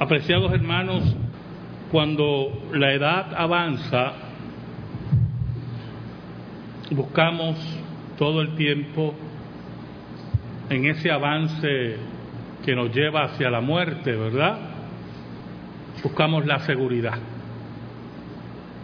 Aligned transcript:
Apreciados 0.00 0.50
hermanos, 0.54 1.14
cuando 1.92 2.70
la 2.72 2.94
edad 2.94 3.34
avanza, 3.34 4.14
buscamos 6.90 7.58
todo 8.16 8.40
el 8.40 8.54
tiempo 8.54 9.14
en 10.70 10.86
ese 10.86 11.10
avance 11.10 11.96
que 12.64 12.74
nos 12.74 12.94
lleva 12.94 13.24
hacia 13.24 13.50
la 13.50 13.60
muerte, 13.60 14.16
¿verdad? 14.16 14.58
Buscamos 16.02 16.46
la 16.46 16.60
seguridad. 16.60 17.18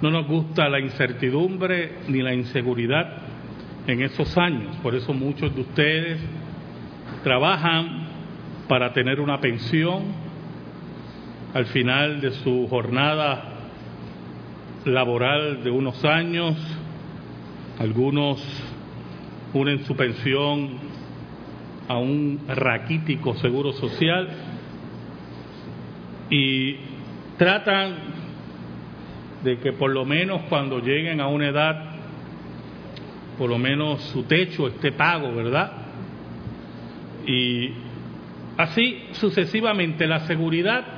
No 0.02 0.10
nos 0.10 0.26
gusta 0.26 0.68
la 0.68 0.80
incertidumbre 0.80 2.00
ni 2.08 2.20
la 2.20 2.34
inseguridad 2.34 3.22
en 3.86 4.02
esos 4.02 4.36
años. 4.36 4.76
Por 4.82 4.94
eso 4.94 5.14
muchos 5.14 5.54
de 5.54 5.62
ustedes 5.62 6.20
trabajan 7.24 8.06
para 8.68 8.92
tener 8.92 9.18
una 9.18 9.40
pensión 9.40 10.25
al 11.54 11.66
final 11.66 12.20
de 12.20 12.30
su 12.32 12.66
jornada 12.68 13.56
laboral 14.84 15.62
de 15.64 15.70
unos 15.70 16.04
años. 16.04 16.56
Algunos 17.78 18.42
unen 19.52 19.84
su 19.84 19.96
pensión 19.96 20.78
a 21.88 21.98
un 21.98 22.40
raquítico 22.48 23.34
seguro 23.36 23.72
social 23.72 24.28
y 26.30 26.76
tratan 27.36 27.96
de 29.44 29.58
que 29.58 29.72
por 29.72 29.90
lo 29.90 30.04
menos 30.04 30.42
cuando 30.48 30.80
lleguen 30.80 31.20
a 31.20 31.28
una 31.28 31.48
edad, 31.48 31.90
por 33.38 33.50
lo 33.50 33.58
menos 33.58 34.02
su 34.12 34.24
techo 34.24 34.66
esté 34.66 34.92
pago, 34.92 35.32
¿verdad? 35.34 35.72
Y 37.26 37.70
así 38.56 39.04
sucesivamente 39.12 40.06
la 40.06 40.20
seguridad 40.20 40.95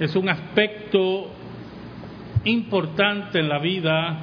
es 0.00 0.16
un 0.16 0.30
aspecto 0.30 1.30
importante 2.44 3.38
en 3.38 3.48
la 3.50 3.58
vida 3.58 4.18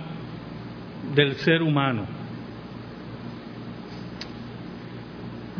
del 1.14 1.36
ser 1.36 1.62
humano. 1.62 2.06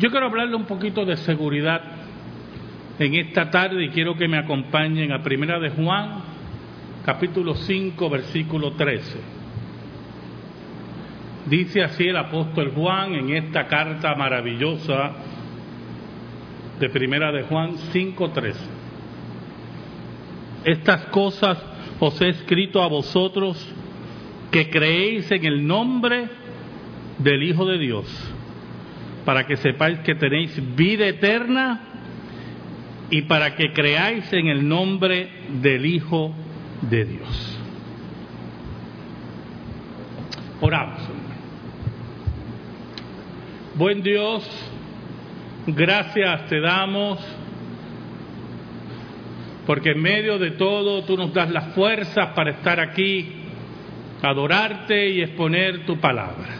Yo 0.00 0.10
quiero 0.10 0.26
hablarle 0.26 0.56
un 0.56 0.66
poquito 0.66 1.04
de 1.04 1.16
seguridad 1.18 1.80
en 2.98 3.14
esta 3.14 3.48
tarde 3.50 3.84
y 3.84 3.90
quiero 3.90 4.16
que 4.16 4.26
me 4.26 4.38
acompañen 4.38 5.12
a 5.12 5.22
Primera 5.22 5.60
de 5.60 5.70
Juan, 5.70 6.20
capítulo 7.04 7.54
5, 7.54 8.10
versículo 8.10 8.72
13. 8.72 9.20
Dice 11.46 11.82
así 11.82 12.08
el 12.08 12.16
apóstol 12.16 12.72
Juan 12.74 13.14
en 13.14 13.30
esta 13.30 13.68
carta 13.68 14.16
maravillosa 14.16 15.12
de 16.80 16.90
Primera 16.90 17.30
de 17.30 17.44
Juan 17.44 17.76
5:13. 17.92 18.77
Estas 20.64 21.06
cosas 21.06 21.58
os 22.00 22.20
he 22.20 22.28
escrito 22.28 22.82
a 22.82 22.88
vosotros 22.88 23.56
que 24.50 24.70
creéis 24.70 25.30
en 25.30 25.44
el 25.44 25.66
nombre 25.66 26.28
del 27.18 27.42
Hijo 27.42 27.66
de 27.66 27.78
Dios 27.78 28.06
para 29.24 29.46
que 29.46 29.56
sepáis 29.56 29.98
que 30.00 30.14
tenéis 30.14 30.58
vida 30.74 31.06
eterna 31.06 31.82
y 33.10 33.22
para 33.22 33.56
que 33.56 33.72
creáis 33.72 34.32
en 34.32 34.46
el 34.46 34.66
nombre 34.66 35.28
del 35.60 35.84
Hijo 35.84 36.32
de 36.82 37.04
Dios. 37.04 37.58
Oramos. 40.60 41.00
Buen 43.74 44.02
Dios, 44.02 44.48
gracias 45.66 46.48
te 46.48 46.60
damos 46.60 47.20
porque 49.68 49.90
en 49.90 50.00
medio 50.00 50.38
de 50.38 50.52
todo 50.52 51.04
tú 51.04 51.14
nos 51.14 51.34
das 51.34 51.50
las 51.50 51.74
fuerzas 51.74 52.30
para 52.34 52.52
estar 52.52 52.80
aquí, 52.80 53.34
adorarte 54.22 55.10
y 55.10 55.20
exponer 55.20 55.84
tu 55.84 56.00
palabra. 56.00 56.56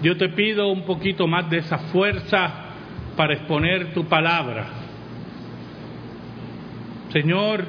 Yo 0.00 0.16
te 0.16 0.30
pido 0.30 0.68
un 0.68 0.86
poquito 0.86 1.26
más 1.26 1.50
de 1.50 1.58
esa 1.58 1.76
fuerza 1.76 2.50
para 3.14 3.34
exponer 3.34 3.92
tu 3.92 4.06
palabra. 4.06 4.68
Señor, 7.12 7.66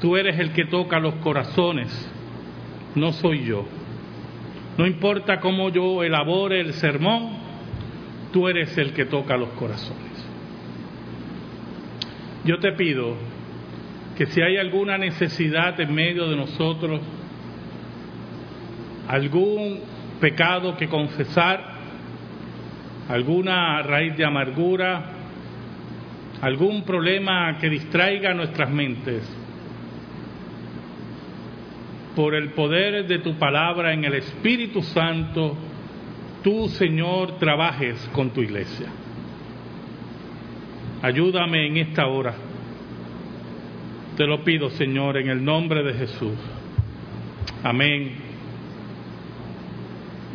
tú 0.00 0.16
eres 0.16 0.36
el 0.40 0.50
que 0.50 0.64
toca 0.64 0.98
los 0.98 1.14
corazones, 1.22 2.12
no 2.96 3.12
soy 3.12 3.44
yo. 3.44 3.66
No 4.76 4.84
importa 4.84 5.38
cómo 5.38 5.68
yo 5.68 6.02
elabore 6.02 6.60
el 6.60 6.72
sermón, 6.72 7.36
tú 8.32 8.48
eres 8.48 8.76
el 8.78 8.94
que 8.94 9.04
toca 9.04 9.36
los 9.36 9.50
corazones. 9.50 10.05
Yo 12.46 12.60
te 12.60 12.72
pido 12.72 13.16
que 14.16 14.26
si 14.26 14.40
hay 14.40 14.56
alguna 14.56 14.96
necesidad 14.96 15.80
en 15.80 15.92
medio 15.92 16.28
de 16.28 16.36
nosotros, 16.36 17.00
algún 19.08 19.80
pecado 20.20 20.76
que 20.76 20.86
confesar, 20.86 21.60
alguna 23.08 23.82
raíz 23.82 24.16
de 24.16 24.24
amargura, 24.24 25.06
algún 26.40 26.84
problema 26.84 27.58
que 27.58 27.68
distraiga 27.68 28.32
nuestras 28.32 28.70
mentes. 28.70 29.24
Por 32.14 32.36
el 32.36 32.50
poder 32.50 33.08
de 33.08 33.18
tu 33.18 33.34
palabra 33.34 33.92
en 33.92 34.04
el 34.04 34.14
Espíritu 34.14 34.82
Santo, 34.82 35.56
tú, 36.44 36.68
Señor, 36.68 37.38
trabajes 37.38 38.08
con 38.12 38.30
tu 38.30 38.40
iglesia. 38.40 38.86
Ayúdame 41.02 41.66
en 41.66 41.76
esta 41.76 42.06
hora. 42.06 42.34
Te 44.16 44.26
lo 44.26 44.42
pido, 44.42 44.70
Señor, 44.70 45.18
en 45.18 45.28
el 45.28 45.44
nombre 45.44 45.82
de 45.82 45.94
Jesús. 45.94 46.38
Amén 47.62 48.12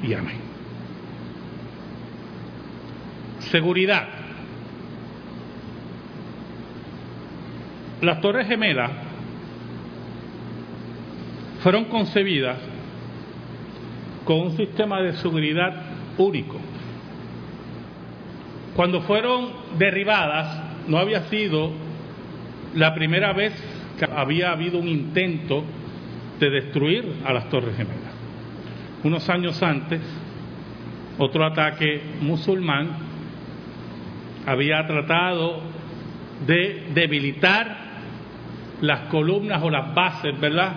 y 0.03 0.13
amén. 0.13 0.37
Seguridad. 3.39 4.07
Las 8.01 8.21
Torres 8.21 8.47
Gemelas 8.47 8.91
fueron 11.61 11.85
concebidas 11.85 12.57
con 14.25 14.39
un 14.39 14.57
sistema 14.57 15.01
de 15.01 15.13
seguridad 15.13 15.73
único. 16.17 16.57
Cuando 18.75 19.01
fueron 19.01 19.49
derribadas, 19.77 20.87
no 20.87 20.97
había 20.97 21.23
sido 21.23 21.71
la 22.75 22.93
primera 22.93 23.33
vez 23.33 23.53
que 23.99 24.05
había 24.05 24.51
habido 24.51 24.79
un 24.79 24.87
intento 24.87 25.63
de 26.39 26.49
destruir 26.49 27.17
a 27.25 27.33
las 27.33 27.49
Torres 27.49 27.75
Gemelas 27.75 28.11
unos 29.03 29.27
años 29.29 29.61
antes, 29.63 30.01
otro 31.17 31.45
ataque 31.45 32.01
musulmán 32.21 32.89
había 34.45 34.85
tratado 34.85 35.59
de 36.45 36.87
debilitar 36.93 37.77
las 38.81 39.01
columnas 39.01 39.61
o 39.63 39.69
las 39.69 39.93
bases, 39.93 40.39
¿verdad?, 40.39 40.73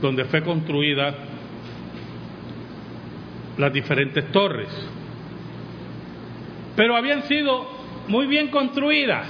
donde 0.00 0.24
fue 0.24 0.42
construida 0.42 1.14
las 3.56 3.72
diferentes 3.72 4.30
torres. 4.32 4.68
Pero 6.76 6.96
habían 6.96 7.24
sido 7.24 7.66
muy 8.08 8.26
bien 8.26 8.48
construidas 8.48 9.26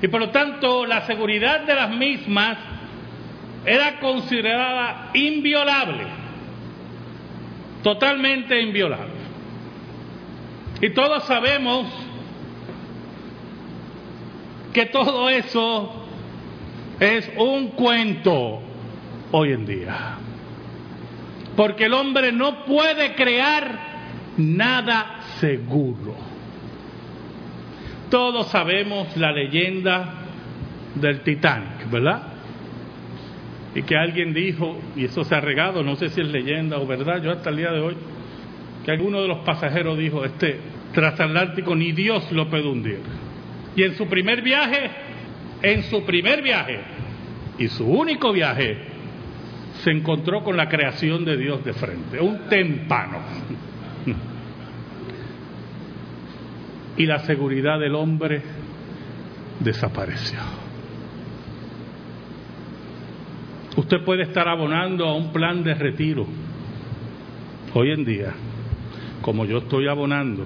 y 0.00 0.08
por 0.08 0.20
lo 0.20 0.30
tanto 0.30 0.86
la 0.86 1.02
seguridad 1.06 1.60
de 1.60 1.74
las 1.74 1.90
mismas 1.90 2.58
era 3.64 3.98
considerada 3.98 5.10
inviolable 5.14 6.28
totalmente 7.82 8.60
inviolable. 8.60 9.18
Y 10.80 10.90
todos 10.90 11.24
sabemos 11.24 11.86
que 14.72 14.86
todo 14.86 15.28
eso 15.28 16.06
es 17.00 17.30
un 17.36 17.68
cuento 17.68 18.60
hoy 19.32 19.52
en 19.52 19.66
día. 19.66 20.18
Porque 21.56 21.86
el 21.86 21.94
hombre 21.94 22.30
no 22.30 22.64
puede 22.64 23.14
crear 23.14 23.78
nada 24.36 25.17
seguro. 25.40 26.14
Todos 28.10 28.48
sabemos 28.48 29.16
la 29.16 29.32
leyenda 29.32 30.14
del 30.94 31.20
Titanic, 31.20 31.90
¿verdad? 31.90 32.38
y 33.74 33.82
que 33.82 33.96
alguien 33.96 34.32
dijo, 34.32 34.76
y 34.96 35.04
eso 35.04 35.24
se 35.24 35.34
ha 35.34 35.40
regado, 35.40 35.82
no 35.82 35.96
sé 35.96 36.08
si 36.08 36.20
es 36.20 36.28
leyenda 36.28 36.78
o 36.78 36.86
verdad, 36.86 37.22
yo 37.22 37.30
hasta 37.30 37.50
el 37.50 37.58
día 37.58 37.70
de 37.70 37.80
hoy, 37.80 37.96
que 38.84 38.90
alguno 38.90 39.20
de 39.20 39.28
los 39.28 39.38
pasajeros 39.38 39.98
dijo, 39.98 40.24
este 40.24 40.58
transatlántico 40.92 41.76
ni 41.76 41.92
Dios 41.92 42.30
lo 42.32 42.48
puede 42.48 42.66
hundir. 42.66 43.00
Y 43.76 43.82
en 43.82 43.94
su 43.94 44.06
primer 44.08 44.42
viaje, 44.42 44.90
en 45.62 45.82
su 45.84 46.04
primer 46.04 46.42
viaje, 46.42 46.80
y 47.58 47.68
su 47.68 47.86
único 47.86 48.32
viaje, 48.32 48.78
se 49.84 49.90
encontró 49.90 50.42
con 50.42 50.56
la 50.56 50.68
creación 50.68 51.24
de 51.24 51.36
Dios 51.36 51.64
de 51.64 51.72
frente, 51.72 52.20
un 52.20 52.48
tempano. 52.48 53.18
Y 56.98 57.06
la 57.06 57.20
seguridad 57.20 57.78
del 57.78 57.94
hombre 57.94 58.42
desapareció. 59.60 60.38
Usted 63.76 64.04
puede 64.04 64.24
estar 64.24 64.48
abonando 64.48 65.06
a 65.06 65.14
un 65.14 65.32
plan 65.32 65.62
de 65.62 65.72
retiro 65.74 66.26
hoy 67.72 67.92
en 67.92 68.04
día, 68.04 68.32
como 69.22 69.44
yo 69.44 69.58
estoy 69.58 69.86
abonando, 69.86 70.44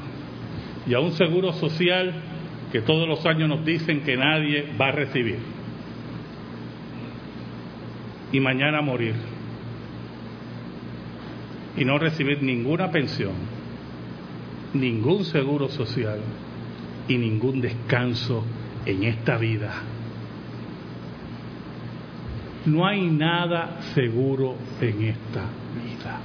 y 0.87 0.93
a 0.93 1.01
un 1.01 1.13
seguro 1.13 1.53
social 1.55 2.13
que 2.71 2.83
todos 2.83 3.09
los 3.09 3.25
años 3.25 3.49
nos 3.49 3.65
dicen 3.65 4.03
que 4.03 4.17
nadie 4.17 4.67
va 4.79 4.89
a 4.89 4.93
recibir. 4.93 5.39
Y 8.33 8.41
mañana 8.41 8.83
morir. 8.83 9.15
Y 11.77 11.85
no 11.87 11.99
recibir 11.99 12.43
ninguna 12.43 12.91
pensión, 12.91 13.33
ningún 14.75 15.25
seguro 15.25 15.69
social 15.69 16.21
y 17.09 17.17
ningún 17.19 17.61
descanso 17.61 18.45
en 18.87 19.05
esta 19.05 19.37
vida 19.37 19.83
no 22.67 22.87
hay 22.87 23.03
nada 23.03 23.81
seguro 23.95 24.57
en 24.81 25.03
esta 25.09 25.41
vida. 25.75 26.21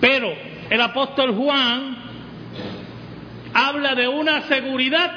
Pero 0.00 0.32
el 0.70 0.80
apóstol 0.80 1.34
Juan 1.34 1.96
habla 3.52 3.94
de 3.94 4.06
una 4.06 4.42
seguridad, 4.42 5.10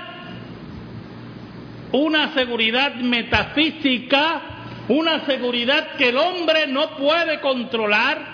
una 1.92 2.34
seguridad 2.34 2.96
metafísica, 2.96 4.42
una 4.88 5.26
seguridad 5.26 5.96
que 5.98 6.10
el 6.10 6.18
hombre 6.18 6.66
no 6.68 6.98
puede 6.98 7.40
controlar, 7.42 8.31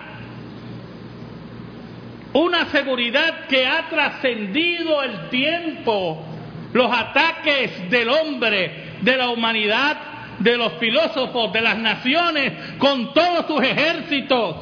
una 2.37 2.67
seguridad 2.67 3.47
que 3.47 3.65
ha 3.65 3.89
trascendido 3.89 5.01
el 5.01 5.29
tiempo 5.29 6.23
los 6.71 6.91
ataques 6.95 7.89
del 7.89 8.09
hombre, 8.09 8.93
de 9.01 9.17
la 9.17 9.29
humanidad, 9.29 9.97
de 10.37 10.55
los 10.55 10.73
filósofos, 10.73 11.51
de 11.51 11.61
las 11.61 11.77
naciones, 11.79 12.53
con 12.77 13.11
todos 13.13 13.47
sus 13.47 13.63
ejércitos 13.63 14.55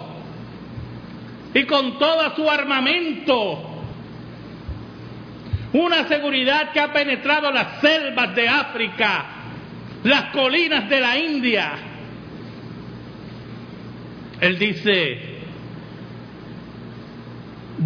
y 1.54 1.66
con 1.66 2.00
todo 2.00 2.33
su 2.36 2.50
armamento. 2.50 3.72
Una 5.74 6.07
seguridad 6.07 6.71
que 6.71 6.80
ha 6.80 6.94
penetrado 6.94 7.51
las 7.51 7.81
selvas 7.81 8.33
de 8.36 8.48
África, 8.48 9.25
las 10.04 10.25
colinas 10.25 10.88
de 10.88 11.01
la 11.01 11.18
India. 11.18 11.74
Él 14.39 14.57
dice, 14.57 15.34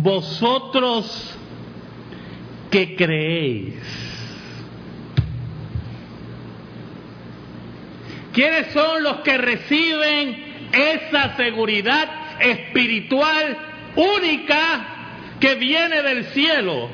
vosotros 0.01 1.37
que 2.71 2.95
creéis, 2.95 3.75
¿Quiénes 8.33 8.67
son 8.73 9.03
los 9.03 9.17
que 9.17 9.37
reciben 9.37 10.69
esa 10.71 11.35
seguridad 11.35 12.07
espiritual 12.39 13.57
única 13.95 15.35
que 15.39 15.55
viene 15.55 16.01
del 16.03 16.25
cielo? 16.25 16.89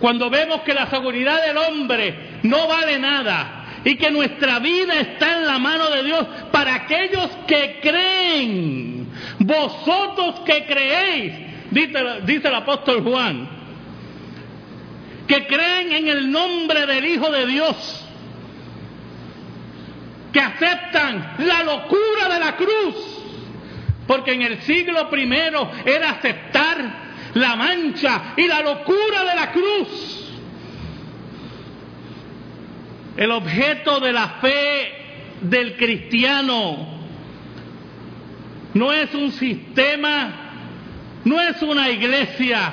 Cuando 0.00 0.28
vemos 0.30 0.62
que 0.62 0.74
la 0.74 0.90
seguridad 0.90 1.42
del 1.46 1.56
hombre 1.56 2.40
no 2.42 2.66
vale 2.66 2.98
nada 2.98 3.80
y 3.84 3.96
que 3.96 4.10
nuestra 4.10 4.58
vida 4.58 4.94
está 5.00 5.38
en 5.38 5.46
la 5.46 5.58
mano 5.58 5.88
de 5.90 6.02
Dios 6.02 6.26
para 6.50 6.74
aquellos 6.74 7.30
que 7.46 7.78
creen, 7.80 8.91
vosotros 9.38 10.40
que 10.40 10.66
creéis, 10.66 11.32
dice, 11.70 12.48
el 12.48 12.54
apóstol 12.54 13.02
Juan, 13.02 13.48
que 15.26 15.46
creen 15.46 15.92
en 15.92 16.08
el 16.08 16.30
nombre 16.30 16.86
del 16.86 17.04
Hijo 17.04 17.30
de 17.30 17.46
Dios 17.46 18.02
que 20.32 20.40
aceptan 20.40 21.34
la 21.38 21.62
locura 21.62 22.28
de 22.32 22.40
la 22.40 22.56
cruz. 22.56 22.94
Porque 24.06 24.32
en 24.32 24.42
el 24.42 24.62
siglo 24.62 25.08
primero 25.08 25.70
era 25.84 26.10
aceptar 26.10 27.02
la 27.34 27.54
mancha 27.56 28.34
y 28.36 28.46
la 28.48 28.62
locura 28.62 29.24
de 29.24 29.34
la 29.34 29.52
cruz. 29.52 30.32
El 33.16 33.30
objeto 33.30 34.00
de 34.00 34.12
la 34.12 34.28
fe 34.40 34.92
del 35.42 35.76
cristiano 35.76 36.91
no 38.74 38.92
es 38.92 39.14
un 39.14 39.32
sistema, 39.32 40.32
no 41.24 41.40
es 41.40 41.60
una 41.62 41.90
iglesia. 41.90 42.72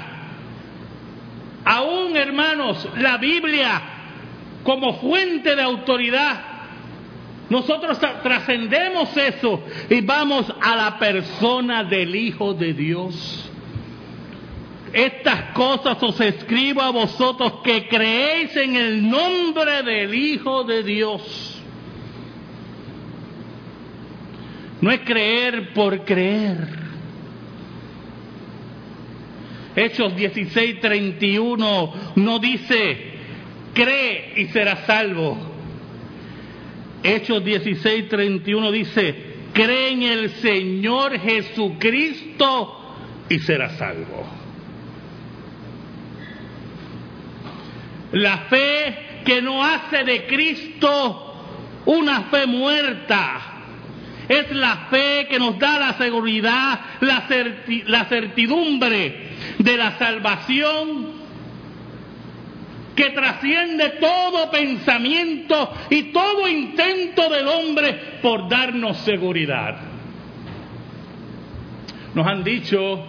Aún, 1.65 2.15
hermanos, 2.15 2.87
la 2.97 3.17
Biblia 3.17 3.81
como 4.63 4.99
fuente 4.99 5.55
de 5.55 5.61
autoridad 5.61 6.49
nosotros 7.49 7.99
trascendemos 8.21 9.15
eso 9.17 9.59
y 9.89 10.01
vamos 10.01 10.45
a 10.61 10.75
la 10.75 10.99
persona 10.99 11.83
del 11.83 12.15
Hijo 12.15 12.53
de 12.53 12.73
Dios. 12.73 13.49
Estas 14.93 15.53
cosas 15.53 16.01
os 16.01 16.19
escribo 16.21 16.81
a 16.81 16.91
vosotros 16.91 17.53
que 17.63 17.87
creéis 17.87 18.55
en 18.55 18.75
el 18.75 19.09
nombre 19.09 19.81
del 19.81 20.13
Hijo 20.13 20.63
de 20.63 20.83
Dios. 20.83 21.48
No 24.81 24.91
es 24.91 25.01
creer 25.01 25.73
por 25.73 26.05
creer. 26.05 26.57
Hechos 29.75 30.15
16, 30.15 30.79
31 30.81 31.93
no 32.15 32.39
dice, 32.39 32.97
cree 33.73 34.33
y 34.37 34.45
será 34.47 34.85
salvo 34.85 35.49
Hechos 37.03 37.43
16, 37.43 38.09
31 38.09 38.71
dice, 38.71 39.15
cree 39.53 39.91
en 39.91 40.03
el 40.03 40.29
Señor 40.31 41.17
Jesucristo 41.19 42.95
y 43.29 43.39
será 43.39 43.69
salvo. 43.77 44.27
La 48.11 48.37
fe 48.49 49.21
que 49.23 49.41
no 49.41 49.63
hace 49.63 50.03
de 50.03 50.25
Cristo 50.25 51.25
una 51.85 52.23
fe 52.23 52.45
muerta. 52.47 53.48
Es 54.29 54.51
la 54.51 54.75
fe 54.91 55.25
que 55.27 55.39
nos 55.39 55.57
da 55.57 55.79
la 55.79 55.93
seguridad, 55.93 56.79
la, 57.01 58.05
certidumbre 58.05 59.29
de 59.57 59.75
la 59.75 59.97
salvación 59.97 61.19
que 62.95 63.09
trasciende 63.09 63.89
todo 63.99 64.51
pensamiento 64.51 65.73
y 65.89 66.11
todo 66.11 66.47
intento 66.47 67.27
del 67.27 67.47
hombre 67.47 67.93
por 68.21 68.47
darnos 68.47 68.97
seguridad. 68.97 69.77
Nos 72.13 72.27
han 72.27 72.43
dicho, 72.43 73.03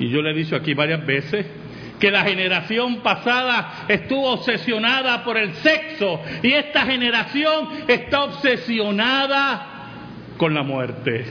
y 0.00 0.08
yo 0.08 0.20
le 0.20 0.32
he 0.32 0.34
dicho 0.34 0.56
aquí 0.56 0.74
varias 0.74 1.06
veces, 1.06 1.46
que 2.00 2.10
la 2.10 2.24
generación 2.24 3.02
pasada 3.02 3.84
estuvo 3.86 4.32
obsesionada 4.32 5.22
por 5.22 5.36
el 5.36 5.52
sexo 5.56 6.20
y 6.42 6.52
esta 6.52 6.86
generación 6.86 7.68
está 7.86 8.24
obsesionada 8.24 9.69
con 10.40 10.54
la 10.54 10.62
muerte. 10.62 11.26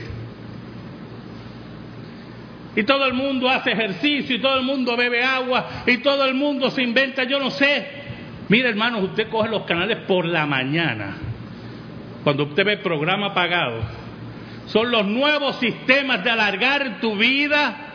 Y 2.76 2.84
todo 2.84 3.06
el 3.06 3.12
mundo 3.12 3.50
hace 3.50 3.72
ejercicio 3.72 4.36
y 4.36 4.40
todo 4.40 4.56
el 4.56 4.62
mundo 4.62 4.96
bebe 4.96 5.24
agua 5.24 5.82
y 5.84 5.96
todo 5.98 6.24
el 6.26 6.34
mundo 6.34 6.70
se 6.70 6.84
inventa, 6.84 7.24
yo 7.24 7.40
no 7.40 7.50
sé. 7.50 7.88
Mire 8.48 8.68
hermanos, 8.68 9.02
usted 9.02 9.28
coge 9.28 9.48
los 9.48 9.64
canales 9.64 9.98
por 10.06 10.24
la 10.26 10.46
mañana, 10.46 11.16
cuando 12.22 12.44
usted 12.44 12.64
ve 12.64 12.76
programa 12.76 13.34
pagado. 13.34 13.80
Son 14.66 14.88
los 14.92 15.04
nuevos 15.04 15.56
sistemas 15.56 16.22
de 16.22 16.30
alargar 16.30 17.00
tu 17.00 17.16
vida 17.16 17.94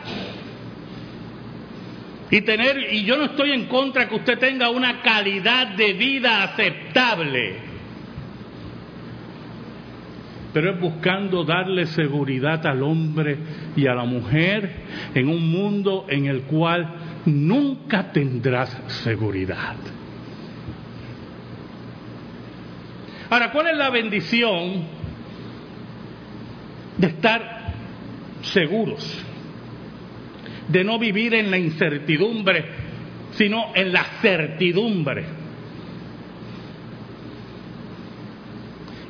y 2.30 2.42
tener, 2.42 2.94
y 2.94 3.06
yo 3.06 3.16
no 3.16 3.24
estoy 3.24 3.52
en 3.52 3.68
contra 3.68 4.10
que 4.10 4.16
usted 4.16 4.38
tenga 4.38 4.70
una 4.70 5.02
calidad 5.02 5.68
de 5.68 5.94
vida 5.94 6.44
aceptable 6.44 7.65
pero 10.56 10.72
es 10.72 10.80
buscando 10.80 11.44
darle 11.44 11.86
seguridad 11.86 12.66
al 12.66 12.82
hombre 12.82 13.38
y 13.76 13.88
a 13.88 13.94
la 13.94 14.06
mujer 14.06 14.72
en 15.14 15.28
un 15.28 15.52
mundo 15.52 16.06
en 16.08 16.28
el 16.28 16.44
cual 16.44 16.96
nunca 17.26 18.10
tendrás 18.14 18.70
seguridad. 19.04 19.76
Ahora, 23.30 23.52
¿cuál 23.52 23.68
es 23.68 23.78
la 23.78 23.90
bendición 23.90 24.86
de 27.00 27.08
estar 27.08 27.74
seguros? 28.40 29.26
De 30.70 30.86
no 30.86 30.98
vivir 30.98 31.34
en 31.34 31.52
la 31.52 31.58
incertidumbre, 31.58 32.64
sino 33.32 33.76
en 33.76 33.92
la 33.92 34.06
certidumbre 34.22 35.26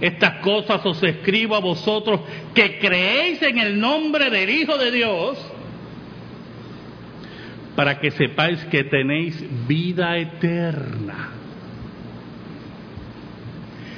Estas 0.02 0.42
cosas 0.42 0.86
os 0.86 1.02
escribo 1.04 1.56
a 1.56 1.60
vosotros 1.60 2.22
que 2.54 2.80
creéis 2.80 3.42
en 3.42 3.60
el 3.60 3.80
nombre 3.80 4.30
del 4.30 4.50
Hijo 4.50 4.78
de 4.78 4.92
Dios, 4.92 5.38
para 7.75 8.00
que 8.00 8.12
sepáis 8.12 8.64
que 8.66 8.84
tenéis 8.84 9.44
vida 9.68 10.18
eterna. 10.18 11.30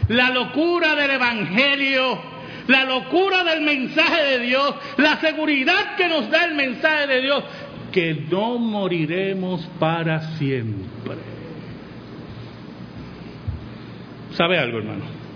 La 0.10 0.30
locura 0.30 0.96
del 0.96 1.12
Evangelio, 1.12 2.20
la 2.68 2.86
locura 2.86 3.44
del 3.44 3.62
mensaje 3.62 4.24
de 4.24 4.39
Dios, 4.39 4.75
la 4.98 5.20
seguridad 5.20 5.96
que 5.96 6.08
nos 6.08 6.30
da 6.30 6.46
el 6.46 6.56
mensaje 6.56 7.08
de 7.08 7.22
Dios, 7.22 7.44
que 7.92 8.13
no 8.30 8.58
moriremos 8.58 9.68
para 9.80 10.38
siempre. 10.38 11.16
¿Sabe 14.32 14.60
algo, 14.60 14.77
hermano? 14.77 15.26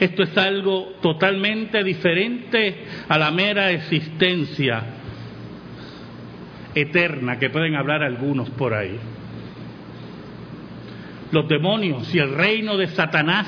Esto 0.00 0.22
es 0.22 0.36
algo 0.38 0.94
totalmente 1.02 1.84
diferente 1.84 2.84
a 3.06 3.18
la 3.18 3.30
mera 3.30 3.70
existencia 3.70 4.82
eterna 6.74 7.38
que 7.38 7.50
pueden 7.50 7.74
hablar 7.74 8.02
algunos 8.02 8.48
por 8.48 8.72
ahí. 8.72 8.98
Los 11.30 11.46
demonios 11.48 12.14
y 12.14 12.18
el 12.18 12.34
reino 12.34 12.78
de 12.78 12.86
Satanás 12.88 13.46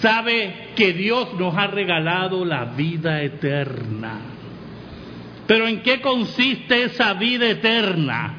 sabe 0.00 0.70
que 0.76 0.92
Dios 0.92 1.34
nos 1.34 1.56
ha 1.56 1.66
regalado 1.66 2.44
la 2.44 2.64
vida 2.64 3.20
eterna. 3.22 4.20
Pero 5.48 5.66
¿en 5.66 5.82
qué 5.82 6.00
consiste 6.00 6.84
esa 6.84 7.14
vida 7.14 7.48
eterna? 7.48 8.34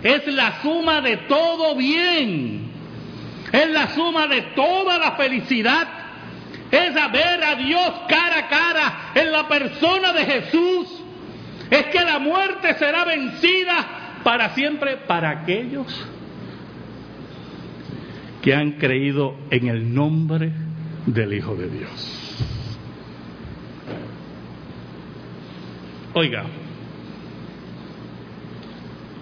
Es 0.00 0.26
la 0.28 0.62
suma 0.62 1.00
de 1.00 1.16
todo 1.28 1.74
bien. 1.74 2.70
Es 3.50 3.68
la 3.68 3.88
suma 3.88 4.28
de 4.28 4.42
toda 4.54 4.98
la 4.98 5.12
felicidad. 5.12 6.01
Es 6.72 6.94
ver 7.12 7.44
a 7.44 7.54
Dios 7.54 7.92
cara 8.08 8.38
a 8.38 8.48
cara 8.48 9.12
en 9.14 9.30
la 9.30 9.46
persona 9.46 10.12
de 10.12 10.24
Jesús 10.24 11.02
es 11.70 11.86
que 11.86 12.00
la 12.00 12.18
muerte 12.18 12.74
será 12.74 13.04
vencida 13.04 14.20
para 14.22 14.50
siempre 14.50 14.98
para 14.98 15.30
aquellos 15.30 15.86
que 18.42 18.54
han 18.54 18.72
creído 18.72 19.36
en 19.50 19.68
el 19.68 19.94
nombre 19.94 20.52
del 21.06 21.32
Hijo 21.32 21.54
de 21.54 21.68
Dios. 21.70 22.36
Oiga, 26.14 26.44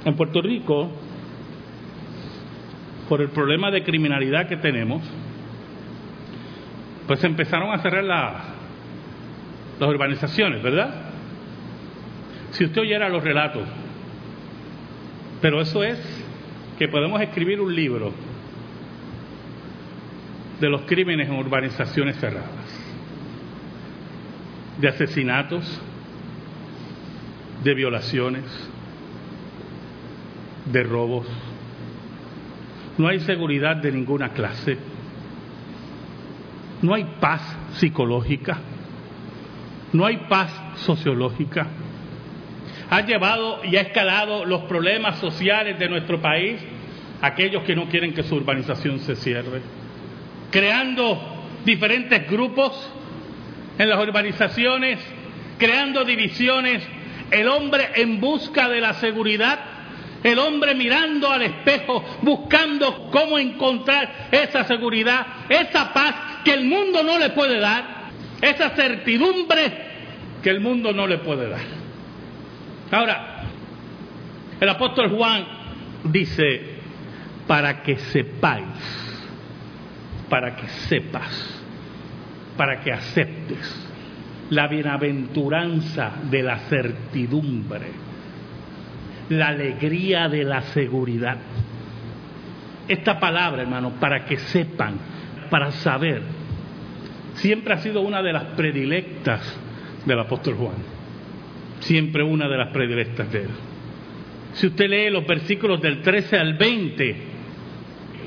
en 0.04 0.16
Puerto 0.16 0.42
Rico, 0.42 0.90
por 3.08 3.20
el 3.20 3.28
problema 3.28 3.70
de 3.70 3.84
criminalidad 3.84 4.48
que 4.48 4.56
tenemos, 4.56 5.02
pues 7.10 7.24
empezaron 7.24 7.72
a 7.72 7.78
cerrar 7.82 8.04
las 8.04 8.36
urbanizaciones, 9.80 10.62
¿verdad? 10.62 10.94
Si 12.52 12.64
usted 12.64 12.82
oyera 12.82 13.08
los 13.08 13.24
relatos, 13.24 13.64
pero 15.42 15.60
eso 15.60 15.82
es 15.82 15.98
que 16.78 16.86
podemos 16.86 17.20
escribir 17.20 17.60
un 17.60 17.74
libro 17.74 18.12
de 20.60 20.68
los 20.68 20.82
crímenes 20.82 21.28
en 21.28 21.34
urbanizaciones 21.34 22.16
cerradas, 22.20 22.48
de 24.78 24.86
asesinatos, 24.86 25.82
de 27.64 27.74
violaciones, 27.74 28.44
de 30.66 30.82
robos. 30.84 31.26
No 32.98 33.08
hay 33.08 33.18
seguridad 33.18 33.78
de 33.78 33.90
ninguna 33.90 34.28
clase. 34.28 34.78
No 36.82 36.94
hay 36.94 37.04
paz 37.20 37.42
psicológica. 37.74 38.58
No 39.92 40.06
hay 40.06 40.16
paz 40.28 40.50
sociológica 40.76 41.66
ha 42.90 43.02
llevado 43.02 43.60
y 43.64 43.76
ha 43.76 43.82
escalado 43.82 44.44
los 44.44 44.62
problemas 44.62 45.18
sociales 45.18 45.78
de 45.78 45.88
nuestro 45.88 46.20
país, 46.20 46.60
aquellos 47.22 47.62
que 47.62 47.76
no 47.76 47.88
quieren 47.88 48.12
que 48.12 48.24
su 48.24 48.34
urbanización 48.34 48.98
se 48.98 49.14
cierre, 49.14 49.62
creando 50.50 51.46
diferentes 51.64 52.28
grupos 52.28 52.72
en 53.78 53.88
las 53.88 54.02
urbanizaciones, 54.02 54.98
creando 55.56 56.04
divisiones, 56.04 56.82
el 57.30 57.46
hombre 57.46 57.90
en 57.94 58.20
busca 58.20 58.68
de 58.68 58.80
la 58.80 58.94
seguridad, 58.94 59.60
el 60.22 60.38
hombre 60.38 60.74
mirando 60.74 61.30
al 61.30 61.42
espejo, 61.42 62.04
buscando 62.22 63.10
cómo 63.10 63.38
encontrar 63.38 64.28
esa 64.30 64.64
seguridad, 64.64 65.26
esa 65.48 65.92
paz 65.92 66.14
que 66.44 66.52
el 66.52 66.64
mundo 66.64 67.02
no 67.02 67.18
le 67.18 67.30
puede 67.30 67.58
dar, 67.58 68.00
esa 68.40 68.70
certidumbre 68.70 69.90
que 70.42 70.50
el 70.50 70.60
mundo 70.60 70.92
no 70.92 71.06
le 71.06 71.18
puede 71.18 71.48
dar. 71.48 71.60
Ahora, 72.90 73.44
el 74.60 74.68
apóstol 74.68 75.10
Juan 75.10 75.46
dice, 76.04 76.80
para 77.46 77.82
que 77.82 77.96
sepáis, 77.96 78.66
para 80.28 80.56
que 80.56 80.68
sepas, 80.88 81.60
para 82.56 82.80
que 82.80 82.92
aceptes 82.92 83.86
la 84.50 84.66
bienaventuranza 84.66 86.12
de 86.30 86.42
la 86.42 86.58
certidumbre, 86.58 88.09
la 89.30 89.48
alegría 89.48 90.28
de 90.28 90.44
la 90.44 90.62
seguridad. 90.62 91.38
Esta 92.86 93.18
palabra, 93.18 93.62
hermano, 93.62 93.92
para 93.98 94.24
que 94.24 94.36
sepan, 94.36 94.98
para 95.48 95.72
saber, 95.72 96.22
siempre 97.34 97.74
ha 97.74 97.78
sido 97.78 98.02
una 98.02 98.22
de 98.22 98.32
las 98.32 98.44
predilectas 98.56 99.40
del 100.04 100.18
apóstol 100.18 100.54
Juan 100.54 101.00
siempre 101.80 102.22
una 102.22 102.48
de 102.48 102.56
las 102.56 102.68
predilectas 102.68 103.30
de 103.32 103.42
él. 103.42 103.50
Si 104.52 104.66
usted 104.66 104.88
lee 104.88 105.10
los 105.10 105.26
versículos 105.26 105.80
del 105.80 106.02
13 106.02 106.36
al 106.36 106.54
20 106.54 107.16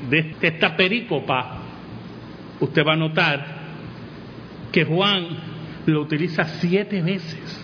de 0.10 0.36
esta 0.42 0.76
perícopa, 0.76 1.60
usted 2.60 2.86
va 2.86 2.94
a 2.94 2.98
notar 2.98 3.46
que 4.72 4.86
Juan 4.86 5.28
lo 5.86 6.02
utiliza 6.02 6.46
siete 6.46 7.02
veces. 7.02 7.60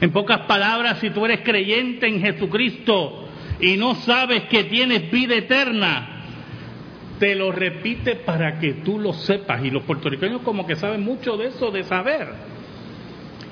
En 0.00 0.12
pocas 0.12 0.40
palabras, 0.40 0.98
si 1.00 1.10
tú 1.10 1.24
eres 1.26 1.40
creyente 1.40 2.06
en 2.06 2.20
Jesucristo 2.20 3.28
y 3.60 3.76
no 3.76 3.94
sabes 3.96 4.44
que 4.44 4.64
tienes 4.64 5.10
vida 5.10 5.34
eterna, 5.34 6.20
te 7.18 7.34
lo 7.34 7.52
repite 7.52 8.16
para 8.16 8.58
que 8.58 8.74
tú 8.74 8.98
lo 8.98 9.12
sepas. 9.12 9.62
Y 9.62 9.70
los 9.70 9.82
puertorriqueños 9.82 10.40
como 10.40 10.66
que 10.66 10.76
saben 10.76 11.04
mucho 11.04 11.36
de 11.36 11.48
eso, 11.48 11.70
de 11.70 11.84
saber. 11.84 12.28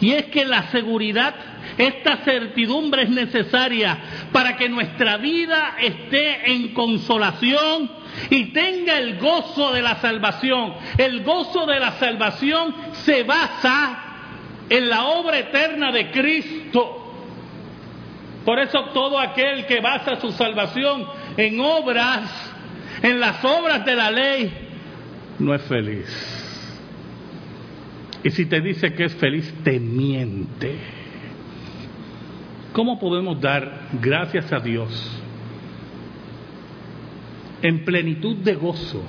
Y 0.00 0.12
es 0.12 0.26
que 0.26 0.46
la 0.46 0.70
seguridad, 0.70 1.34
esta 1.76 2.18
certidumbre 2.18 3.02
es 3.02 3.10
necesaria 3.10 3.98
para 4.32 4.56
que 4.56 4.68
nuestra 4.68 5.16
vida 5.18 5.74
esté 5.80 6.52
en 6.52 6.72
consolación 6.72 7.90
y 8.30 8.52
tenga 8.52 8.96
el 8.96 9.18
gozo 9.18 9.72
de 9.72 9.82
la 9.82 9.96
salvación. 9.96 10.74
El 10.96 11.22
gozo 11.24 11.66
de 11.66 11.78
la 11.78 11.92
salvación 11.92 12.74
se 12.92 13.24
basa 13.24 14.07
en 14.68 14.88
la 14.88 15.04
obra 15.06 15.38
eterna 15.38 15.92
de 15.92 16.10
Cristo. 16.10 17.04
Por 18.44 18.58
eso 18.58 18.84
todo 18.94 19.18
aquel 19.18 19.66
que 19.66 19.80
basa 19.80 20.20
su 20.20 20.32
salvación 20.32 21.06
en 21.36 21.60
obras, 21.60 22.30
en 23.02 23.20
las 23.20 23.44
obras 23.44 23.84
de 23.84 23.94
la 23.94 24.10
ley, 24.10 24.68
no 25.38 25.54
es 25.54 25.62
feliz. 25.62 26.38
Y 28.24 28.30
si 28.30 28.46
te 28.46 28.60
dice 28.60 28.94
que 28.94 29.04
es 29.04 29.14
feliz, 29.14 29.54
te 29.62 29.78
miente. 29.78 30.76
¿Cómo 32.72 32.98
podemos 32.98 33.40
dar 33.40 33.88
gracias 34.00 34.52
a 34.52 34.60
Dios 34.60 35.22
en 37.62 37.84
plenitud 37.84 38.36
de 38.36 38.54
gozo 38.54 39.02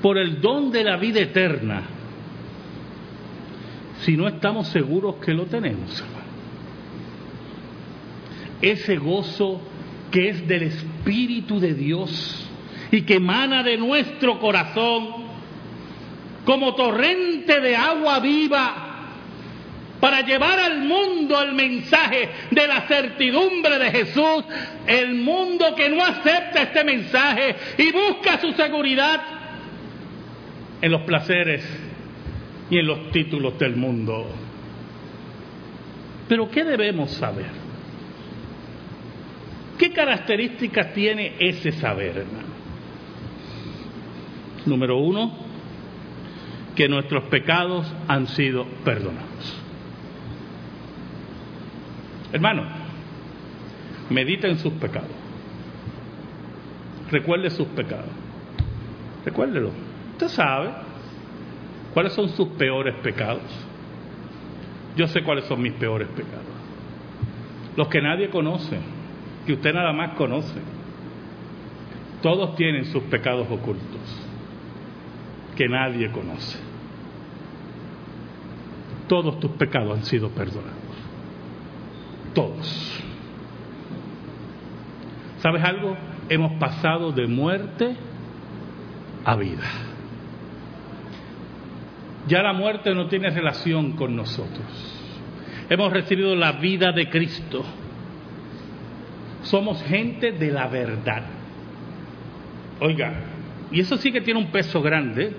por 0.00 0.18
el 0.18 0.40
don 0.40 0.70
de 0.70 0.84
la 0.84 0.96
vida 0.96 1.20
eterna 1.20 1.82
si 4.04 4.16
no 4.16 4.28
estamos 4.28 4.68
seguros 4.68 5.16
que 5.16 5.32
lo 5.32 5.46
tenemos, 5.46 6.02
Ese 8.60 8.96
gozo 8.96 9.60
que 10.12 10.28
es 10.28 10.46
del 10.46 10.62
Espíritu 10.64 11.58
de 11.58 11.74
Dios 11.74 12.48
y 12.92 13.02
que 13.02 13.14
emana 13.14 13.64
de 13.64 13.76
nuestro 13.76 14.38
corazón 14.38 15.08
como 16.44 16.74
torrente 16.76 17.60
de 17.60 17.74
agua 17.74 18.20
viva 18.20 18.88
para 19.98 20.20
llevar 20.20 20.60
al 20.60 20.78
mundo 20.80 21.40
el 21.40 21.54
mensaje 21.54 22.28
de 22.50 22.66
la 22.66 22.82
certidumbre 22.82 23.78
de 23.78 23.90
Jesús, 23.90 24.44
el 24.86 25.14
mundo 25.14 25.74
que 25.74 25.88
no 25.88 26.02
acepta 26.04 26.62
este 26.62 26.84
mensaje 26.84 27.56
y 27.78 27.90
busca 27.90 28.40
su 28.40 28.52
seguridad 28.52 29.22
en 30.80 30.90
los 30.90 31.02
placeres 31.02 31.91
y 32.72 32.78
en 32.78 32.86
los 32.86 33.10
títulos 33.10 33.58
del 33.58 33.76
mundo. 33.76 34.24
Pero 36.26 36.48
¿qué 36.48 36.64
debemos 36.64 37.10
saber? 37.10 37.50
¿Qué 39.76 39.92
características 39.92 40.94
tiene 40.94 41.34
ese 41.38 41.72
saber, 41.72 42.16
hermano? 42.16 42.48
Número 44.64 44.96
uno, 44.96 45.34
que 46.74 46.88
nuestros 46.88 47.24
pecados 47.24 47.92
han 48.08 48.26
sido 48.28 48.64
perdonados. 48.86 49.62
Hermano, 52.32 52.62
medita 54.08 54.48
en 54.48 54.56
sus 54.56 54.72
pecados. 54.72 55.10
Recuerde 57.10 57.50
sus 57.50 57.66
pecados. 57.68 58.08
Recuérdelo. 59.26 59.72
Usted 60.12 60.28
sabe 60.28 60.70
cuáles 61.94 62.12
son 62.12 62.28
sus 62.30 62.48
peores 62.48 62.94
pecados. 62.96 63.42
Yo 64.96 65.06
sé 65.08 65.22
cuáles 65.22 65.44
son 65.46 65.62
mis 65.62 65.72
peores 65.74 66.08
pecados. 66.08 66.44
Los 67.76 67.88
que 67.88 68.02
nadie 68.02 68.28
conoce, 68.28 68.78
que 69.46 69.54
usted 69.54 69.72
nada 69.72 69.92
más 69.92 70.14
conoce. 70.14 70.60
Todos 72.20 72.54
tienen 72.56 72.84
sus 72.86 73.02
pecados 73.04 73.46
ocultos, 73.50 74.00
que 75.56 75.68
nadie 75.68 76.10
conoce. 76.12 76.58
Todos 79.08 79.40
tus 79.40 79.50
pecados 79.52 79.98
han 79.98 80.04
sido 80.04 80.28
perdonados. 80.30 80.72
Todos. 82.34 83.02
¿Sabes 85.38 85.62
algo? 85.64 85.96
Hemos 86.28 86.52
pasado 86.54 87.12
de 87.12 87.26
muerte 87.26 87.96
a 89.24 89.36
vida. 89.36 89.81
Ya 92.28 92.42
la 92.42 92.52
muerte 92.52 92.94
no 92.94 93.08
tiene 93.08 93.30
relación 93.30 93.92
con 93.92 94.14
nosotros. 94.14 94.66
Hemos 95.68 95.92
recibido 95.92 96.36
la 96.36 96.52
vida 96.52 96.92
de 96.92 97.08
Cristo. 97.08 97.64
Somos 99.42 99.82
gente 99.82 100.32
de 100.32 100.52
la 100.52 100.68
verdad. 100.68 101.22
Oiga, 102.80 103.12
y 103.70 103.80
eso 103.80 103.96
sí 103.96 104.12
que 104.12 104.20
tiene 104.20 104.40
un 104.40 104.50
peso 104.50 104.80
grande. 104.82 105.32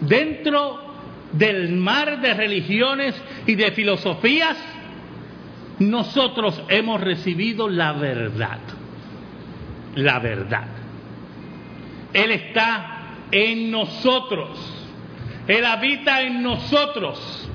Dentro 0.00 0.84
del 1.32 1.72
mar 1.72 2.20
de 2.20 2.34
religiones 2.34 3.14
y 3.46 3.54
de 3.54 3.72
filosofías, 3.72 4.56
nosotros 5.78 6.62
hemos 6.68 7.00
recibido 7.00 7.68
la 7.68 7.92
verdad. 7.92 8.58
La 9.96 10.18
verdad. 10.18 10.68
Él 12.12 12.30
está 12.30 12.93
en 13.34 13.70
nosotros. 13.72 14.48
Él 15.48 15.64
habita 15.64 16.22
en 16.22 16.40
nosotros 16.40 17.50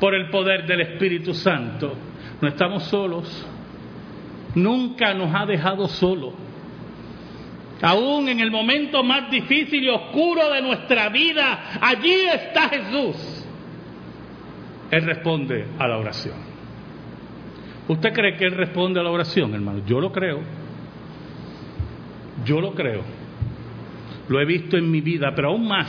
por 0.00 0.14
el 0.14 0.28
poder 0.28 0.66
del 0.66 0.80
Espíritu 0.80 1.32
Santo. 1.32 1.94
No 2.40 2.48
estamos 2.48 2.82
solos. 2.84 3.46
Nunca 4.56 5.14
nos 5.14 5.32
ha 5.32 5.46
dejado 5.46 5.86
solos. 5.86 6.34
Aún 7.80 8.28
en 8.28 8.40
el 8.40 8.50
momento 8.50 9.04
más 9.04 9.30
difícil 9.30 9.84
y 9.84 9.88
oscuro 9.88 10.50
de 10.50 10.62
nuestra 10.62 11.08
vida, 11.10 11.78
allí 11.80 12.26
está 12.32 12.68
Jesús. 12.68 13.46
Él 14.90 15.02
responde 15.04 15.66
a 15.78 15.86
la 15.86 15.98
oración. 15.98 16.34
¿Usted 17.86 18.12
cree 18.12 18.36
que 18.36 18.46
Él 18.46 18.56
responde 18.56 18.98
a 18.98 19.02
la 19.02 19.10
oración, 19.10 19.54
hermano? 19.54 19.82
Yo 19.86 20.00
lo 20.00 20.10
creo. 20.10 20.40
Yo 22.44 22.60
lo 22.60 22.72
creo. 22.72 23.23
Lo 24.28 24.40
he 24.40 24.44
visto 24.44 24.76
en 24.76 24.90
mi 24.90 25.00
vida, 25.00 25.34
pero 25.34 25.48
aún 25.48 25.68
más 25.68 25.88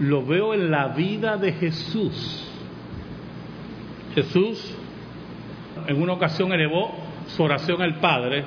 lo 0.00 0.24
veo 0.24 0.54
en 0.54 0.70
la 0.70 0.88
vida 0.88 1.36
de 1.36 1.52
Jesús. 1.52 2.48
Jesús 4.14 4.76
en 5.86 6.00
una 6.00 6.12
ocasión 6.12 6.52
elevó 6.52 6.94
su 7.28 7.42
oración 7.42 7.82
al 7.82 7.96
Padre 7.96 8.44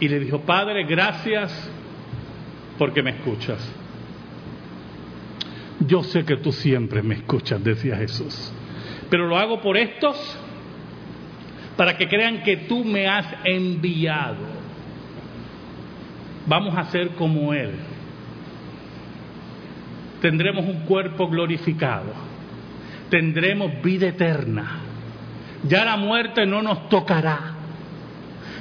y 0.00 0.08
le 0.08 0.18
dijo, 0.18 0.40
Padre, 0.40 0.84
gracias 0.84 1.70
porque 2.78 3.02
me 3.02 3.10
escuchas. 3.10 3.74
Yo 5.86 6.02
sé 6.02 6.24
que 6.24 6.36
tú 6.36 6.52
siempre 6.52 7.02
me 7.02 7.14
escuchas, 7.16 7.62
decía 7.62 7.96
Jesús, 7.96 8.52
pero 9.08 9.26
lo 9.26 9.38
hago 9.38 9.60
por 9.60 9.76
estos 9.76 10.16
para 11.76 11.96
que 11.96 12.08
crean 12.08 12.42
que 12.42 12.58
tú 12.58 12.84
me 12.84 13.08
has 13.08 13.26
enviado. 13.44 14.59
Vamos 16.50 16.76
a 16.76 16.82
ser 16.86 17.10
como 17.10 17.54
Él. 17.54 17.70
Tendremos 20.20 20.64
un 20.64 20.80
cuerpo 20.80 21.28
glorificado, 21.28 22.12
tendremos 23.08 23.80
vida 23.84 24.08
eterna, 24.08 24.80
ya 25.62 25.84
la 25.84 25.96
muerte 25.96 26.44
no 26.46 26.60
nos 26.60 26.88
tocará, 26.88 27.54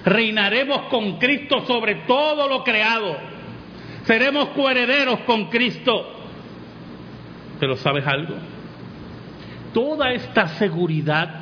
reinaremos 0.05 0.83
con 0.83 1.17
Cristo 1.17 1.65
sobre 1.65 1.95
todo 2.05 2.47
lo 2.47 2.63
creado, 2.63 3.17
seremos 4.03 4.49
coherederos 4.49 5.21
con 5.21 5.49
Cristo. 5.49 6.13
Pero 7.59 7.75
¿sabes 7.75 8.05
algo? 8.05 8.35
Toda 9.73 10.13
esta 10.13 10.47
seguridad, 10.59 11.41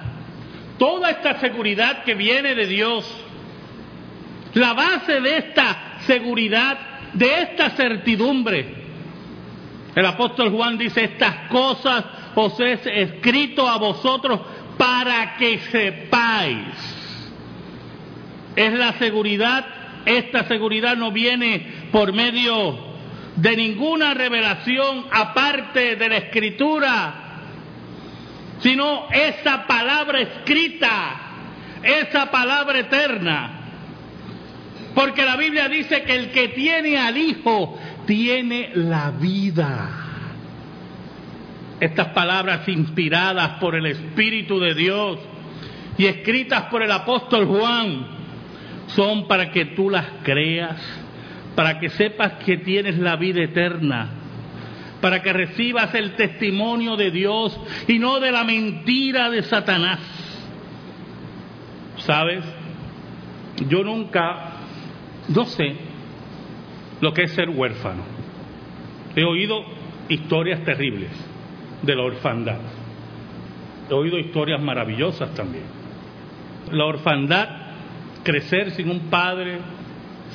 toda 0.79 1.11
esta 1.11 1.41
seguridad 1.41 2.05
que 2.05 2.15
viene 2.15 2.55
de 2.55 2.67
Dios, 2.67 3.05
la 4.53 4.71
base 4.73 5.19
de 5.19 5.37
esta 5.39 5.86
seguridad, 6.07 6.79
de 7.13 7.41
esta 7.41 7.71
certidumbre, 7.71 8.65
el 9.95 10.05
apóstol 10.05 10.51
Juan 10.51 10.77
dice, 10.77 11.03
estas 11.03 11.49
cosas 11.49 12.05
os 12.35 12.59
he 12.59 12.73
escrito 13.01 13.67
a 13.67 13.77
vosotros 13.77 14.39
para 14.77 15.37
que 15.37 15.57
sepáis. 15.71 16.95
Es 18.55 18.73
la 18.73 18.93
seguridad, 18.93 19.65
esta 20.05 20.43
seguridad 20.45 20.95
no 20.95 21.11
viene 21.11 21.89
por 21.91 22.13
medio 22.13 22.77
de 23.37 23.55
ninguna 23.55 24.13
revelación 24.13 25.05
aparte 25.11 25.95
de 25.95 26.09
la 26.09 26.17
escritura, 26.17 27.13
sino 28.59 29.07
esa 29.11 29.65
palabra 29.65 30.19
escrita, 30.19 31.15
esa 31.81 32.29
palabra 32.29 32.79
eterna. 32.79 33.56
Porque 34.97 35.23
la 35.23 35.35
Biblia 35.35 35.69
dice 35.69 36.01
que 36.01 36.15
el 36.15 36.31
que 36.31 36.47
tiene 36.47 36.97
al 36.97 37.15
Hijo 37.15 37.77
tiene 38.07 38.71
la 38.73 39.11
vida. 39.11 39.89
Estas 41.79 42.07
palabras 42.07 42.67
inspiradas 42.67 43.59
por 43.59 43.75
el 43.75 43.85
Espíritu 43.85 44.59
de 44.59 44.73
Dios 44.73 45.19
y 45.99 46.07
escritas 46.07 46.63
por 46.71 46.81
el 46.81 46.91
apóstol 46.91 47.45
Juan 47.45 48.07
son 48.87 49.27
para 49.27 49.51
que 49.51 49.65
tú 49.65 49.91
las 49.91 50.07
creas, 50.23 50.81
para 51.53 51.79
que 51.79 51.89
sepas 51.89 52.43
que 52.43 52.57
tienes 52.57 52.97
la 52.97 53.17
vida 53.17 53.43
eterna, 53.43 54.09
para 54.99 55.21
que 55.21 55.31
recibas 55.31 55.93
el 55.93 56.15
testimonio 56.15 56.95
de 56.95 57.11
Dios 57.11 57.55
y 57.87 57.99
no 57.99 58.19
de 58.19 58.31
la 58.31 58.43
mentira 58.43 59.29
de 59.29 59.43
Satanás. 59.43 59.99
¿Sabes? 61.97 62.43
Yo 63.69 63.83
nunca, 63.83 64.56
no 65.29 65.45
sé, 65.45 65.75
lo 67.01 67.13
que 67.13 67.23
es 67.23 67.31
ser 67.31 67.49
huérfano. 67.49 68.03
He 69.15 69.23
oído 69.23 69.63
historias 70.09 70.63
terribles 70.63 71.11
de 71.81 71.95
la 71.95 72.03
orfandad. 72.03 72.59
He 73.89 73.93
oído 73.93 74.17
historias 74.17 74.61
maravillosas 74.61 75.33
también. 75.33 75.65
La 76.71 76.85
orfandad, 76.85 77.47
crecer 78.23 78.71
sin 78.71 78.89
un 78.89 79.09
padre, 79.09 79.59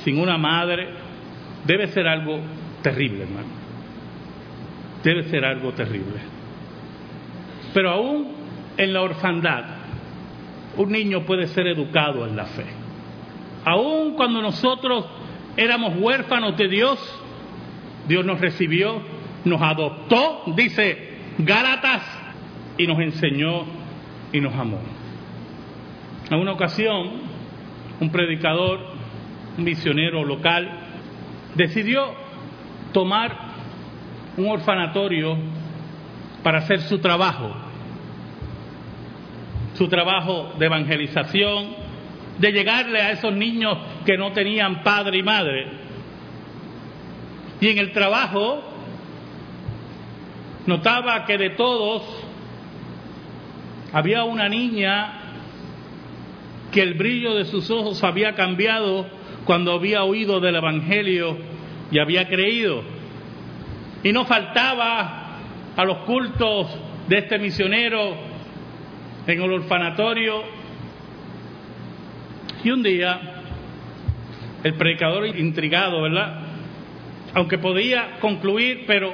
sin 0.04 0.18
una 0.18 0.38
madre, 0.38 0.88
debe 1.66 1.88
ser 1.88 2.06
algo 2.06 2.40
terrible, 2.82 3.24
hermano. 3.24 3.48
Debe 5.02 5.24
ser 5.24 5.44
algo 5.44 5.72
terrible. 5.72 6.20
Pero 7.74 7.90
aún 7.90 8.28
en 8.76 8.92
la 8.92 9.02
orfandad, 9.02 9.64
un 10.76 10.90
niño 10.90 11.24
puede 11.24 11.46
ser 11.48 11.66
educado 11.66 12.26
en 12.26 12.36
la 12.36 12.46
fe. 12.46 12.81
Aún 13.64 14.14
cuando 14.14 14.42
nosotros 14.42 15.06
éramos 15.56 15.94
huérfanos 15.98 16.56
de 16.56 16.68
Dios, 16.68 16.98
Dios 18.08 18.24
nos 18.24 18.40
recibió, 18.40 19.00
nos 19.44 19.60
adoptó, 19.62 20.42
dice 20.54 21.18
Gálatas, 21.38 22.02
y 22.76 22.86
nos 22.86 22.98
enseñó 22.98 23.64
y 24.32 24.40
nos 24.40 24.54
amó. 24.54 24.78
En 26.30 26.38
una 26.38 26.52
ocasión, 26.52 27.10
un 28.00 28.10
predicador, 28.10 28.80
un 29.58 29.64
misionero 29.64 30.24
local, 30.24 30.70
decidió 31.54 32.14
tomar 32.92 33.36
un 34.36 34.48
orfanatorio 34.48 35.36
para 36.42 36.58
hacer 36.58 36.80
su 36.80 36.98
trabajo, 36.98 37.52
su 39.74 39.88
trabajo 39.88 40.52
de 40.58 40.66
evangelización, 40.66 41.81
de 42.38 42.52
llegarle 42.52 43.00
a 43.00 43.12
esos 43.12 43.32
niños 43.32 43.78
que 44.04 44.16
no 44.16 44.32
tenían 44.32 44.82
padre 44.82 45.18
y 45.18 45.22
madre. 45.22 45.66
Y 47.60 47.68
en 47.68 47.78
el 47.78 47.92
trabajo 47.92 48.62
notaba 50.66 51.24
que 51.24 51.38
de 51.38 51.50
todos 51.50 52.02
había 53.92 54.24
una 54.24 54.48
niña 54.48 55.18
que 56.72 56.82
el 56.82 56.94
brillo 56.94 57.34
de 57.34 57.44
sus 57.44 57.70
ojos 57.70 58.02
había 58.02 58.34
cambiado 58.34 59.06
cuando 59.44 59.72
había 59.72 60.02
oído 60.04 60.40
del 60.40 60.56
Evangelio 60.56 61.36
y 61.90 61.98
había 61.98 62.26
creído. 62.28 62.82
Y 64.02 64.12
no 64.12 64.24
faltaba 64.24 65.36
a 65.76 65.84
los 65.84 65.98
cultos 65.98 66.68
de 67.08 67.18
este 67.18 67.38
misionero 67.38 68.14
en 69.26 69.42
el 69.42 69.52
orfanatorio 69.52 70.61
y 72.64 72.70
un 72.70 72.82
día 72.82 73.20
el 74.62 74.74
predicador 74.74 75.26
intrigado, 75.26 76.02
¿verdad? 76.02 76.40
Aunque 77.34 77.58
podía 77.58 78.18
concluir, 78.20 78.84
pero 78.86 79.12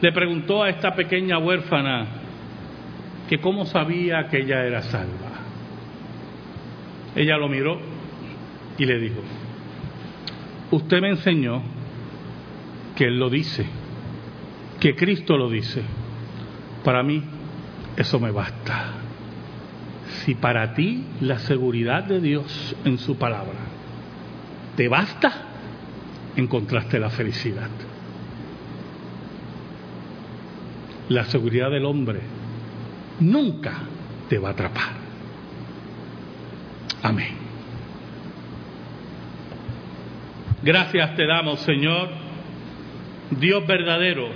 le 0.00 0.12
preguntó 0.12 0.62
a 0.62 0.70
esta 0.70 0.94
pequeña 0.94 1.38
huérfana 1.38 2.06
que 3.28 3.38
cómo 3.38 3.66
sabía 3.66 4.28
que 4.28 4.38
ella 4.40 4.64
era 4.64 4.82
salva. 4.82 5.32
Ella 7.16 7.36
lo 7.36 7.48
miró 7.48 7.78
y 8.78 8.84
le 8.86 8.98
dijo, 8.98 9.20
usted 10.70 11.00
me 11.00 11.10
enseñó 11.10 11.62
que 12.96 13.04
Él 13.04 13.18
lo 13.18 13.30
dice, 13.30 13.66
que 14.80 14.94
Cristo 14.94 15.36
lo 15.36 15.48
dice. 15.48 15.82
Para 16.84 17.02
mí 17.02 17.22
eso 17.96 18.18
me 18.20 18.30
basta. 18.30 19.03
Si 20.22 20.34
para 20.34 20.74
ti 20.74 21.04
la 21.20 21.38
seguridad 21.38 22.04
de 22.04 22.20
Dios 22.20 22.76
en 22.84 22.98
su 22.98 23.16
palabra 23.16 23.58
te 24.76 24.88
basta, 24.88 25.32
encontraste 26.36 26.98
la 26.98 27.10
felicidad. 27.10 27.70
La 31.08 31.24
seguridad 31.24 31.70
del 31.70 31.84
hombre 31.84 32.20
nunca 33.20 33.74
te 34.28 34.38
va 34.38 34.48
a 34.48 34.52
atrapar. 34.52 34.92
Amén. 37.02 37.44
Gracias 40.62 41.14
te 41.14 41.26
damos, 41.26 41.60
Señor, 41.60 42.08
Dios 43.30 43.66
verdadero, 43.66 44.28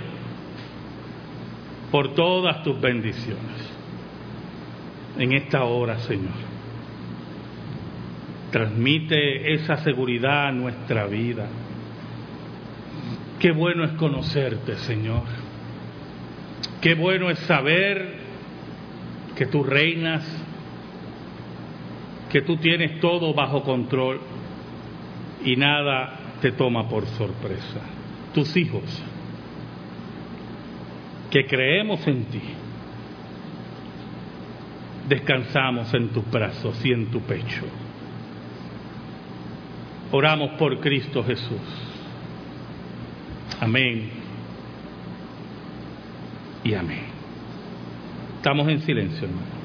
por 1.89 2.13
todas 2.13 2.61
tus 2.61 2.79
bendiciones. 2.79 3.68
En 5.19 5.33
esta 5.33 5.65
hora, 5.65 5.99
Señor, 5.99 6.31
transmite 8.51 9.53
esa 9.53 9.75
seguridad 9.83 10.47
a 10.47 10.51
nuestra 10.53 11.07
vida. 11.07 11.45
Qué 13.37 13.51
bueno 13.51 13.83
es 13.83 13.91
conocerte, 13.91 14.77
Señor. 14.77 15.23
Qué 16.79 16.93
bueno 16.95 17.29
es 17.29 17.37
saber 17.39 18.15
que 19.35 19.45
tú 19.45 19.61
reinas, 19.61 20.25
que 22.31 22.41
tú 22.41 22.55
tienes 22.55 23.01
todo 23.01 23.33
bajo 23.33 23.63
control 23.63 24.21
y 25.43 25.57
nada 25.57 26.17
te 26.41 26.53
toma 26.53 26.87
por 26.87 27.05
sorpresa. 27.05 27.81
Tus 28.33 28.55
hijos, 28.55 29.03
que 31.29 31.45
creemos 31.45 32.07
en 32.07 32.23
ti, 32.23 32.41
descansamos 35.09 35.93
en 35.93 36.09
tus 36.09 36.29
brazos 36.29 36.79
y 36.85 36.93
en 36.93 37.07
tu 37.07 37.19
pecho. 37.21 37.65
Oramos 40.11 40.51
por 40.51 40.79
Cristo 40.79 41.23
Jesús. 41.23 41.59
Amén. 43.59 44.09
Y 46.63 46.73
amén. 46.73 47.03
Estamos 48.37 48.67
en 48.69 48.81
silencio, 48.81 49.27
hermano. 49.27 49.58